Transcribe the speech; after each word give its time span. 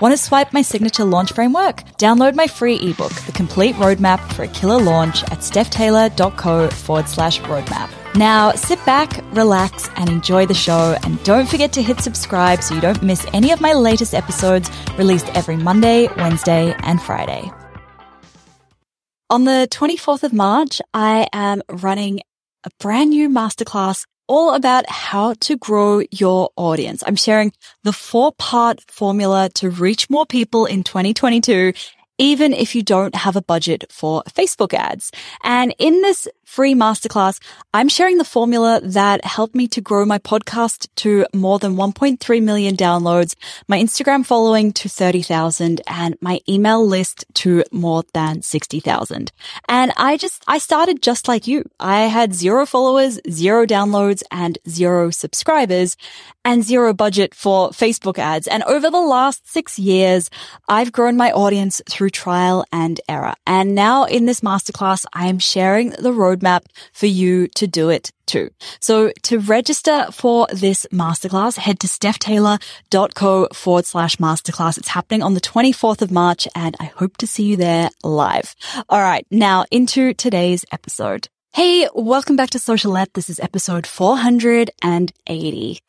Want 0.00 0.16
to 0.16 0.16
swipe 0.16 0.54
my 0.54 0.62
signature 0.62 1.04
launch 1.04 1.32
framework? 1.34 1.84
Download 1.98 2.34
my 2.34 2.46
free 2.46 2.76
ebook, 2.76 3.12
The 3.12 3.32
Complete 3.32 3.74
Roadmap 3.74 4.32
for 4.32 4.44
a 4.44 4.48
Killer 4.48 4.80
Launch 4.80 5.22
at 5.24 5.40
stephtaylor.co 5.40 6.70
forward 6.70 7.06
slash 7.06 7.38
roadmap. 7.42 7.90
Now 8.14 8.52
sit 8.52 8.82
back, 8.86 9.22
relax, 9.34 9.90
and 9.96 10.08
enjoy 10.08 10.46
the 10.46 10.54
show. 10.54 10.96
And 11.02 11.22
don't 11.22 11.46
forget 11.46 11.74
to 11.74 11.82
hit 11.82 12.00
subscribe 12.00 12.62
so 12.62 12.74
you 12.74 12.80
don't 12.80 13.02
miss 13.02 13.26
any 13.34 13.50
of 13.52 13.60
my 13.60 13.74
latest 13.74 14.14
episodes 14.14 14.70
released 14.96 15.28
every 15.36 15.56
Monday, 15.56 16.08
Wednesday, 16.16 16.74
and 16.78 17.00
Friday. 17.02 17.52
On 19.28 19.44
the 19.44 19.68
24th 19.70 20.22
of 20.22 20.32
March, 20.32 20.80
I 20.94 21.28
am 21.34 21.60
running 21.68 22.20
a 22.64 22.70
brand 22.78 23.10
new 23.10 23.28
masterclass 23.28 24.06
all 24.30 24.54
about 24.54 24.88
how 24.88 25.34
to 25.40 25.56
grow 25.56 26.02
your 26.12 26.50
audience. 26.54 27.02
I'm 27.04 27.16
sharing 27.16 27.52
the 27.82 27.92
four 27.92 28.30
part 28.30 28.80
formula 28.88 29.48
to 29.54 29.68
reach 29.68 30.08
more 30.08 30.24
people 30.24 30.66
in 30.66 30.84
2022 30.84 31.72
even 32.20 32.52
if 32.52 32.74
you 32.74 32.82
don't 32.82 33.14
have 33.14 33.34
a 33.34 33.40
budget 33.42 33.86
for 33.90 34.22
Facebook 34.28 34.74
ads. 34.74 35.10
And 35.42 35.74
in 35.78 36.02
this 36.02 36.28
free 36.44 36.74
masterclass, 36.74 37.40
I'm 37.72 37.88
sharing 37.88 38.18
the 38.18 38.24
formula 38.24 38.80
that 38.82 39.24
helped 39.24 39.54
me 39.54 39.68
to 39.68 39.80
grow 39.80 40.04
my 40.04 40.18
podcast 40.18 40.88
to 40.96 41.24
more 41.32 41.58
than 41.58 41.76
1.3 41.76 42.42
million 42.42 42.76
downloads, 42.76 43.34
my 43.68 43.80
Instagram 43.80 44.26
following 44.26 44.72
to 44.72 44.88
30,000 44.88 45.80
and 45.86 46.16
my 46.20 46.40
email 46.46 46.86
list 46.86 47.24
to 47.34 47.64
more 47.72 48.02
than 48.12 48.42
60,000. 48.42 49.32
And 49.68 49.92
I 49.96 50.18
just, 50.18 50.44
I 50.46 50.58
started 50.58 51.02
just 51.02 51.26
like 51.26 51.46
you. 51.46 51.64
I 51.78 52.00
had 52.02 52.34
zero 52.34 52.66
followers, 52.66 53.18
zero 53.30 53.64
downloads 53.64 54.22
and 54.30 54.58
zero 54.68 55.10
subscribers 55.10 55.96
and 56.44 56.64
zero 56.64 56.92
budget 56.92 57.34
for 57.34 57.70
Facebook 57.70 58.18
ads. 58.18 58.46
And 58.46 58.62
over 58.64 58.90
the 58.90 59.00
last 59.00 59.48
six 59.48 59.78
years, 59.78 60.30
I've 60.68 60.92
grown 60.92 61.16
my 61.16 61.30
audience 61.30 61.80
through 61.88 62.09
trial 62.10 62.64
and 62.72 63.00
error. 63.08 63.34
And 63.46 63.74
now 63.74 64.04
in 64.04 64.26
this 64.26 64.40
masterclass, 64.40 65.04
I 65.12 65.26
am 65.26 65.38
sharing 65.38 65.90
the 65.90 66.12
roadmap 66.12 66.62
for 66.92 67.06
you 67.06 67.48
to 67.48 67.66
do 67.66 67.88
it 67.88 68.10
too. 68.26 68.50
So 68.80 69.12
to 69.22 69.38
register 69.38 70.06
for 70.12 70.46
this 70.52 70.86
masterclass, 70.92 71.56
head 71.56 71.80
to 71.80 71.86
stephtaylor.co 71.86 73.48
forward 73.52 73.86
slash 73.86 74.16
masterclass. 74.16 74.78
It's 74.78 74.88
happening 74.88 75.22
on 75.22 75.34
the 75.34 75.40
24th 75.40 76.02
of 76.02 76.10
March 76.10 76.46
and 76.54 76.76
I 76.78 76.84
hope 76.84 77.16
to 77.18 77.26
see 77.26 77.44
you 77.44 77.56
there 77.56 77.90
live. 78.04 78.54
All 78.88 79.00
right. 79.00 79.26
Now 79.30 79.64
into 79.70 80.14
today's 80.14 80.64
episode. 80.72 81.28
Hey, 81.52 81.88
welcome 81.94 82.36
back 82.36 82.50
to 82.50 82.58
Socialette. 82.58 83.12
This 83.14 83.28
is 83.28 83.40
episode 83.40 83.86
480 83.86 85.80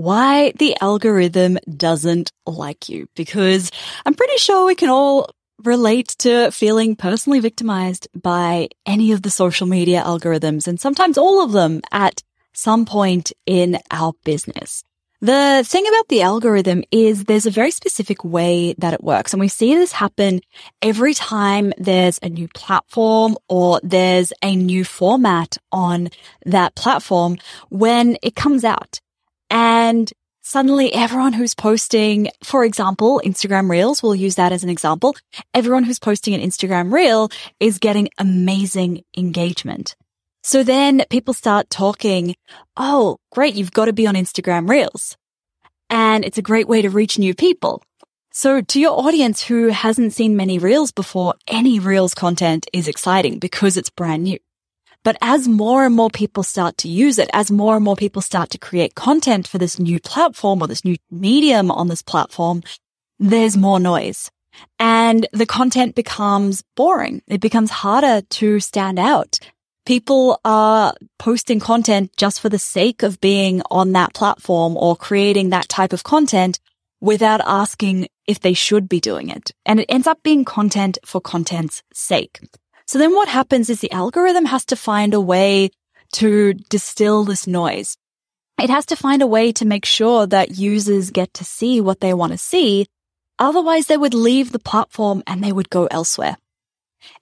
why 0.00 0.50
the 0.52 0.74
algorithm 0.80 1.58
doesn't 1.76 2.32
like 2.46 2.88
you 2.88 3.06
because 3.14 3.70
I'm 4.06 4.14
pretty 4.14 4.38
sure 4.38 4.66
we 4.66 4.74
can 4.74 4.88
all 4.88 5.30
relate 5.64 6.08
to 6.18 6.50
feeling 6.50 6.96
personally 6.96 7.40
victimized 7.40 8.08
by 8.14 8.68
any 8.86 9.12
of 9.12 9.22
the 9.22 9.30
social 9.30 9.66
media 9.66 10.02
algorithms 10.02 10.66
and 10.66 10.80
sometimes 10.80 11.18
all 11.18 11.44
of 11.44 11.52
them 11.52 11.80
at 11.92 12.22
some 12.52 12.84
point 12.84 13.32
in 13.46 13.78
our 13.90 14.12
business. 14.24 14.82
The 15.22 15.62
thing 15.66 15.86
about 15.86 16.08
the 16.08 16.22
algorithm 16.22 16.82
is 16.90 17.24
there's 17.24 17.44
a 17.44 17.50
very 17.50 17.70
specific 17.70 18.24
way 18.24 18.74
that 18.78 18.94
it 18.94 19.04
works. 19.04 19.34
And 19.34 19.40
we 19.40 19.48
see 19.48 19.74
this 19.74 19.92
happen 19.92 20.40
every 20.80 21.12
time 21.12 21.74
there's 21.76 22.18
a 22.22 22.30
new 22.30 22.48
platform 22.48 23.36
or 23.46 23.80
there's 23.82 24.32
a 24.42 24.56
new 24.56 24.82
format 24.82 25.58
on 25.70 26.08
that 26.46 26.74
platform 26.74 27.36
when 27.68 28.16
it 28.22 28.34
comes 28.34 28.64
out. 28.64 29.00
And 29.50 30.10
suddenly 30.50 30.92
everyone 30.92 31.32
who's 31.32 31.54
posting, 31.54 32.28
for 32.42 32.64
example, 32.64 33.22
Instagram 33.24 33.70
Reels, 33.70 34.02
we'll 34.02 34.16
use 34.16 34.34
that 34.34 34.50
as 34.50 34.64
an 34.64 34.68
example. 34.68 35.14
Everyone 35.54 35.84
who's 35.84 36.00
posting 36.00 36.34
an 36.34 36.40
Instagram 36.40 36.92
Reel 36.92 37.30
is 37.60 37.78
getting 37.78 38.08
amazing 38.18 39.04
engagement. 39.16 39.94
So 40.42 40.64
then 40.64 41.04
people 41.08 41.34
start 41.34 41.70
talking, 41.70 42.34
oh, 42.76 43.18
great, 43.30 43.54
you've 43.54 43.70
got 43.70 43.84
to 43.84 43.92
be 43.92 44.08
on 44.08 44.16
Instagram 44.16 44.68
Reels. 44.68 45.16
And 45.88 46.24
it's 46.24 46.38
a 46.38 46.42
great 46.42 46.66
way 46.66 46.82
to 46.82 46.90
reach 46.90 47.16
new 47.16 47.32
people. 47.32 47.84
So 48.32 48.60
to 48.60 48.80
your 48.80 48.98
audience 48.98 49.42
who 49.42 49.68
hasn't 49.68 50.14
seen 50.14 50.36
many 50.36 50.58
Reels 50.58 50.90
before, 50.90 51.34
any 51.46 51.78
Reels 51.78 52.12
content 52.12 52.66
is 52.72 52.88
exciting 52.88 53.38
because 53.38 53.76
it's 53.76 53.90
brand 53.90 54.24
new. 54.24 54.38
But 55.02 55.16
as 55.22 55.48
more 55.48 55.84
and 55.84 55.94
more 55.94 56.10
people 56.10 56.42
start 56.42 56.76
to 56.78 56.88
use 56.88 57.18
it, 57.18 57.30
as 57.32 57.50
more 57.50 57.76
and 57.76 57.84
more 57.84 57.96
people 57.96 58.22
start 58.22 58.50
to 58.50 58.58
create 58.58 58.94
content 58.94 59.48
for 59.48 59.58
this 59.58 59.78
new 59.78 59.98
platform 59.98 60.62
or 60.62 60.66
this 60.66 60.84
new 60.84 60.96
medium 61.10 61.70
on 61.70 61.88
this 61.88 62.02
platform, 62.02 62.62
there's 63.18 63.56
more 63.56 63.80
noise 63.80 64.30
and 64.78 65.26
the 65.32 65.46
content 65.46 65.94
becomes 65.94 66.62
boring. 66.76 67.22
It 67.26 67.40
becomes 67.40 67.70
harder 67.70 68.22
to 68.22 68.60
stand 68.60 68.98
out. 68.98 69.38
People 69.86 70.40
are 70.44 70.94
posting 71.18 71.58
content 71.58 72.12
just 72.16 72.40
for 72.40 72.48
the 72.48 72.58
sake 72.58 73.02
of 73.02 73.20
being 73.20 73.62
on 73.70 73.92
that 73.92 74.14
platform 74.14 74.76
or 74.76 74.96
creating 74.96 75.50
that 75.50 75.68
type 75.68 75.92
of 75.92 76.04
content 76.04 76.60
without 77.00 77.40
asking 77.44 78.08
if 78.26 78.40
they 78.40 78.52
should 78.52 78.88
be 78.88 79.00
doing 79.00 79.30
it. 79.30 79.52
And 79.64 79.80
it 79.80 79.86
ends 79.88 80.06
up 80.06 80.22
being 80.22 80.44
content 80.44 80.98
for 81.04 81.20
content's 81.20 81.82
sake. 81.92 82.40
So 82.90 82.98
then 82.98 83.14
what 83.14 83.28
happens 83.28 83.70
is 83.70 83.78
the 83.78 83.92
algorithm 83.92 84.46
has 84.46 84.64
to 84.64 84.74
find 84.74 85.14
a 85.14 85.20
way 85.20 85.70
to 86.14 86.54
distill 86.54 87.22
this 87.22 87.46
noise. 87.46 87.96
It 88.60 88.68
has 88.68 88.84
to 88.86 88.96
find 88.96 89.22
a 89.22 89.28
way 89.28 89.52
to 89.52 89.64
make 89.64 89.84
sure 89.84 90.26
that 90.26 90.58
users 90.58 91.12
get 91.12 91.32
to 91.34 91.44
see 91.44 91.80
what 91.80 92.00
they 92.00 92.12
want 92.12 92.32
to 92.32 92.36
see. 92.36 92.88
Otherwise 93.38 93.86
they 93.86 93.96
would 93.96 94.12
leave 94.12 94.50
the 94.50 94.58
platform 94.58 95.22
and 95.28 95.40
they 95.40 95.52
would 95.52 95.70
go 95.70 95.86
elsewhere. 95.86 96.36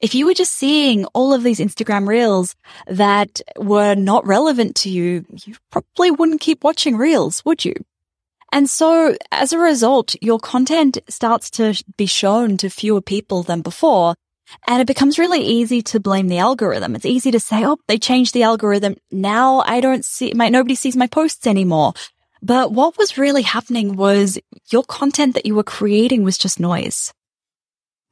If 0.00 0.14
you 0.14 0.24
were 0.24 0.32
just 0.32 0.52
seeing 0.54 1.04
all 1.12 1.34
of 1.34 1.42
these 1.42 1.60
Instagram 1.60 2.08
reels 2.08 2.56
that 2.86 3.42
were 3.58 3.94
not 3.94 4.26
relevant 4.26 4.74
to 4.76 4.88
you, 4.88 5.26
you 5.44 5.54
probably 5.70 6.10
wouldn't 6.10 6.40
keep 6.40 6.64
watching 6.64 6.96
reels, 6.96 7.44
would 7.44 7.66
you? 7.66 7.74
And 8.50 8.70
so 8.70 9.18
as 9.30 9.52
a 9.52 9.58
result, 9.58 10.14
your 10.22 10.38
content 10.38 10.96
starts 11.10 11.50
to 11.50 11.78
be 11.98 12.06
shown 12.06 12.56
to 12.56 12.70
fewer 12.70 13.02
people 13.02 13.42
than 13.42 13.60
before. 13.60 14.14
And 14.66 14.80
it 14.80 14.86
becomes 14.86 15.18
really 15.18 15.40
easy 15.40 15.82
to 15.82 16.00
blame 16.00 16.28
the 16.28 16.38
algorithm. 16.38 16.94
It's 16.94 17.04
easy 17.04 17.30
to 17.30 17.40
say, 17.40 17.64
oh, 17.64 17.78
they 17.86 17.98
changed 17.98 18.34
the 18.34 18.42
algorithm. 18.42 18.96
Now 19.10 19.60
I 19.60 19.80
don't 19.80 20.04
see 20.04 20.32
my, 20.34 20.48
nobody 20.48 20.74
sees 20.74 20.96
my 20.96 21.06
posts 21.06 21.46
anymore. 21.46 21.92
But 22.40 22.72
what 22.72 22.96
was 22.96 23.18
really 23.18 23.42
happening 23.42 23.96
was 23.96 24.38
your 24.70 24.84
content 24.84 25.34
that 25.34 25.46
you 25.46 25.54
were 25.54 25.64
creating 25.64 26.22
was 26.22 26.38
just 26.38 26.60
noise. 26.60 27.12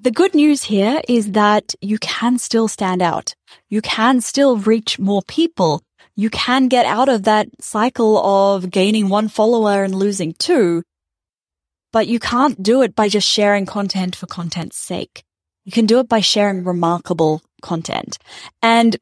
The 0.01 0.11
good 0.11 0.35
news 0.35 0.65
here 0.65 1.01
is 1.09 1.33
that 1.33 1.75
you 1.81 1.99
can 1.99 2.39
still 2.39 2.69
stand 2.69 3.01
out. 3.01 3.35
You 3.71 3.81
can 3.81 4.21
still 4.21 4.59
reach 4.59 4.99
more 4.99 5.23
people. 5.23 5.83
You 6.17 6.29
can 6.29 6.69
get 6.69 6.87
out 6.87 7.09
of 7.09 7.23
that 7.23 7.49
cycle 7.61 8.19
of 8.19 8.71
gaining 8.71 9.09
one 9.09 9.29
follower 9.29 9.85
and 9.85 9.95
losing 9.95 10.35
two. 10.35 10.83
But 11.93 12.09
you 12.09 12.19
can't 12.19 12.63
do 12.63 12.83
it 12.83 12.95
by 12.95 13.09
just 13.09 13.27
sharing 13.27 13.65
content 13.65 14.17
for 14.17 14.27
content's 14.27 14.77
sake. 14.77 15.25
You 15.67 15.73
can 15.73 15.87
do 15.87 15.99
it 15.99 16.09
by 16.09 16.21
sharing 16.21 16.63
remarkable 16.65 17.43
content. 17.61 18.19
And 18.63 18.97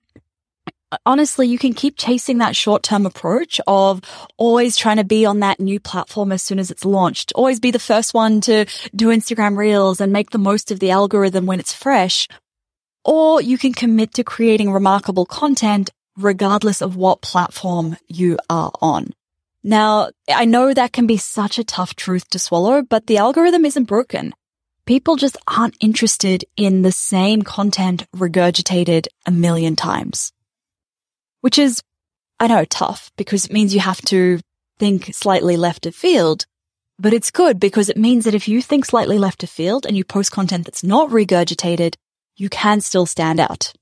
uh, 0.91 0.97
honestly, 1.05 1.47
you 1.47 1.59
can 1.59 1.75
keep 1.75 1.99
chasing 1.99 2.39
that 2.39 2.57
short 2.57 2.83
term 2.83 3.05
approach 3.05 3.61
of 3.67 4.01
always 4.39 4.75
trying 4.75 4.97
to 4.97 5.05
be 5.05 5.27
on 5.27 5.41
that 5.41 5.61
new 5.61 5.79
platform 5.79 6.33
as 6.33 6.43
soon 6.43 6.59
as 6.59 6.71
it's 6.71 6.87
launched. 6.87 7.33
Always 7.35 7.61
be 7.61 7.71
the 7.71 7.79
first 7.79 8.15
one 8.15 8.41
to 8.43 8.65
do 8.97 9.09
Instagram 9.09 9.59
reels 9.59 10.01
and 10.01 10.11
make 10.11 10.31
the 10.31 10.39
most 10.39 10.71
of 10.71 10.81
the 10.81 10.91
algorithm 10.91 11.45
when 11.45 11.61
it's 11.61 11.75
fresh. 11.75 12.29
Or 13.05 13.43
you 13.43 13.59
can 13.59 13.75
commit 13.75 14.15
to 14.15 14.25
creating 14.25 14.73
remarkable 14.73 15.27
content 15.27 15.91
regardless 16.17 16.81
of 16.81 16.97
what 16.97 17.21
platform 17.21 17.99
you 18.09 18.39
are 18.49 18.73
on. 18.81 19.13
Now, 19.63 20.11
I 20.31 20.47
know 20.47 20.73
that 20.73 20.93
can 20.95 21.07
be 21.07 21.19
such 21.19 21.59
a 21.59 21.65
tough 21.65 21.95
truth 21.95 22.31
to 22.31 22.39
swallow, 22.39 22.81
but 22.81 23.07
the 23.07 23.19
algorithm 23.19 23.67
isn't 23.67 23.85
broken 23.85 24.33
people 24.87 25.17
just 25.17 25.37
aren't 25.47 25.77
interested 25.81 26.45
in 26.57 26.83
the 26.83 26.93
same 26.93 27.43
content 27.43 28.07
regurgitated 28.15 29.07
a 29.27 29.31
million 29.31 29.77
times. 29.77 30.33
Which 31.41 31.59
is, 31.59 31.83
I 32.39 32.47
know, 32.47 32.65
tough 32.65 33.11
because 33.17 33.47
it 33.47 33.53
means 33.53 33.75
you 33.75 33.81
have 33.81 34.03
to 34.03 34.41
think 34.79 35.15
slightly 35.15 35.57
left 35.57 35.87
of 35.87 35.95
field. 35.95 36.47
But 36.99 37.13
it's 37.13 37.31
good 37.31 37.59
because 37.59 37.89
it 37.89 37.97
means 37.97 38.25
that 38.25 38.35
if 38.35 38.47
you 38.47 38.63
think 38.63 38.85
slightly 38.85 39.19
left 39.19 39.43
of 39.43 39.51
field 39.51 39.85
and 39.85 39.97
you 39.97 40.05
post 40.05 40.31
content 40.31 40.65
that's 40.65 40.85
not 40.85 41.11
regurgitated, 41.11 41.97
you 42.37 42.49
can 42.49 42.81
still 42.81 43.07
stand 43.07 43.41
out. 43.41 43.73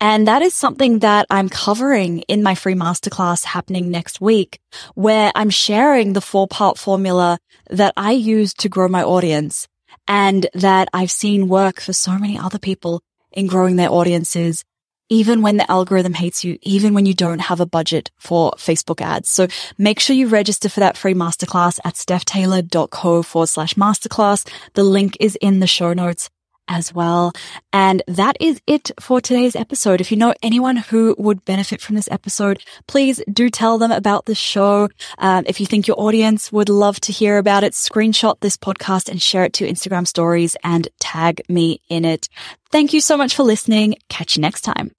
And 0.00 0.28
that 0.28 0.42
is 0.42 0.54
something 0.54 1.00
that 1.00 1.26
I'm 1.30 1.48
covering 1.48 2.20
in 2.22 2.42
my 2.42 2.54
free 2.54 2.74
masterclass 2.74 3.44
happening 3.44 3.90
next 3.90 4.20
week, 4.20 4.60
where 4.94 5.32
I'm 5.34 5.50
sharing 5.50 6.12
the 6.12 6.20
four 6.20 6.46
part 6.46 6.78
formula 6.78 7.38
that 7.70 7.92
I 7.96 8.12
use 8.12 8.54
to 8.54 8.68
grow 8.68 8.88
my 8.88 9.02
audience 9.02 9.68
and 10.08 10.46
that 10.54 10.88
I've 10.92 11.10
seen 11.10 11.48
work 11.48 11.80
for 11.80 11.92
so 11.92 12.18
many 12.18 12.38
other 12.38 12.58
people 12.58 13.02
in 13.30 13.46
growing 13.46 13.76
their 13.76 13.90
audiences, 13.90 14.64
even 15.08 15.42
when 15.42 15.56
the 15.56 15.70
algorithm 15.70 16.14
hates 16.14 16.44
you, 16.44 16.58
even 16.62 16.94
when 16.94 17.06
you 17.06 17.14
don't 17.14 17.40
have 17.40 17.60
a 17.60 17.66
budget 17.66 18.10
for 18.18 18.52
Facebook 18.52 19.00
ads. 19.00 19.28
So 19.28 19.46
make 19.78 20.00
sure 20.00 20.16
you 20.16 20.28
register 20.28 20.68
for 20.68 20.80
that 20.80 20.96
free 20.96 21.14
masterclass 21.14 21.78
at 21.84 21.94
stephtaylor.co 21.94 23.22
forward 23.22 23.46
slash 23.48 23.74
masterclass. 23.74 24.48
The 24.74 24.84
link 24.84 25.16
is 25.20 25.36
in 25.36 25.60
the 25.60 25.66
show 25.66 25.92
notes 25.92 26.28
as 26.72 26.92
well. 26.94 27.32
And 27.72 28.02
that 28.08 28.36
is 28.40 28.60
it 28.66 28.90
for 28.98 29.20
today's 29.20 29.54
episode. 29.54 30.00
If 30.00 30.10
you 30.10 30.16
know 30.16 30.34
anyone 30.42 30.76
who 30.76 31.14
would 31.18 31.44
benefit 31.44 31.80
from 31.80 31.94
this 31.94 32.08
episode, 32.10 32.64
please 32.86 33.22
do 33.30 33.50
tell 33.50 33.76
them 33.78 33.92
about 33.92 34.24
the 34.24 34.34
show. 34.34 34.88
Um, 35.18 35.44
if 35.46 35.60
you 35.60 35.66
think 35.66 35.86
your 35.86 36.00
audience 36.00 36.50
would 36.50 36.70
love 36.70 36.98
to 37.00 37.12
hear 37.12 37.36
about 37.36 37.62
it, 37.62 37.74
screenshot 37.74 38.40
this 38.40 38.56
podcast 38.56 39.08
and 39.10 39.20
share 39.20 39.44
it 39.44 39.52
to 39.54 39.68
Instagram 39.68 40.06
stories 40.06 40.56
and 40.64 40.88
tag 40.98 41.42
me 41.48 41.80
in 41.88 42.04
it. 42.04 42.28
Thank 42.70 42.94
you 42.94 43.02
so 43.02 43.18
much 43.18 43.36
for 43.36 43.42
listening. 43.42 43.96
Catch 44.08 44.36
you 44.36 44.40
next 44.40 44.62
time. 44.62 44.92